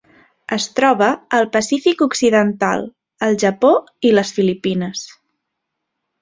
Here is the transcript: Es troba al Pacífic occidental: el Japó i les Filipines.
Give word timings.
Es 0.55 0.63
troba 0.77 1.09
al 1.39 1.45
Pacífic 1.57 2.01
occidental: 2.05 2.87
el 3.29 3.37
Japó 3.45 3.71
i 4.11 4.15
les 4.17 4.33
Filipines. 4.39 5.05